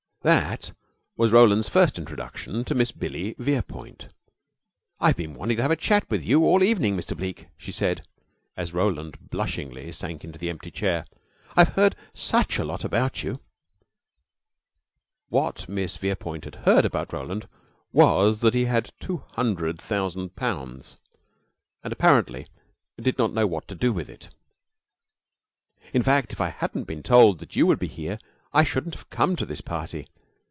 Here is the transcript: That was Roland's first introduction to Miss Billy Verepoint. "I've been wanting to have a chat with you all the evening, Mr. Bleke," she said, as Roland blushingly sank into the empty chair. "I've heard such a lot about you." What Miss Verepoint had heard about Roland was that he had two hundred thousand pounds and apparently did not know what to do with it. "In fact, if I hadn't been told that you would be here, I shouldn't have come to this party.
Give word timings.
That 0.23 0.71
was 1.17 1.31
Roland's 1.31 1.67
first 1.67 1.97
introduction 1.97 2.63
to 2.65 2.75
Miss 2.75 2.91
Billy 2.91 3.33
Verepoint. 3.39 4.09
"I've 4.99 5.15
been 5.15 5.33
wanting 5.33 5.57
to 5.57 5.63
have 5.63 5.71
a 5.71 5.75
chat 5.75 6.07
with 6.11 6.23
you 6.23 6.45
all 6.45 6.59
the 6.59 6.67
evening, 6.67 6.95
Mr. 6.95 7.17
Bleke," 7.17 7.47
she 7.57 7.71
said, 7.71 8.05
as 8.55 8.71
Roland 8.71 9.31
blushingly 9.31 9.91
sank 9.91 10.23
into 10.23 10.37
the 10.37 10.51
empty 10.51 10.69
chair. 10.69 11.07
"I've 11.55 11.69
heard 11.69 11.95
such 12.13 12.59
a 12.59 12.63
lot 12.63 12.83
about 12.83 13.23
you." 13.23 13.39
What 15.29 15.67
Miss 15.67 15.97
Verepoint 15.97 16.43
had 16.45 16.53
heard 16.65 16.85
about 16.85 17.11
Roland 17.13 17.47
was 17.91 18.41
that 18.41 18.53
he 18.53 18.65
had 18.65 18.93
two 18.99 19.23
hundred 19.31 19.81
thousand 19.81 20.35
pounds 20.35 20.97
and 21.83 21.91
apparently 21.91 22.45
did 23.01 23.17
not 23.17 23.33
know 23.33 23.47
what 23.47 23.67
to 23.69 23.73
do 23.73 23.91
with 23.91 24.07
it. 24.07 24.29
"In 25.95 26.03
fact, 26.03 26.31
if 26.31 26.39
I 26.39 26.49
hadn't 26.49 26.83
been 26.83 27.01
told 27.01 27.39
that 27.39 27.55
you 27.55 27.65
would 27.65 27.79
be 27.79 27.87
here, 27.87 28.19
I 28.53 28.65
shouldn't 28.65 28.95
have 28.95 29.09
come 29.09 29.37
to 29.37 29.45
this 29.45 29.61
party. 29.61 30.09